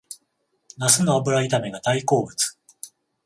[0.79, 2.35] ナスの油炒めが大好物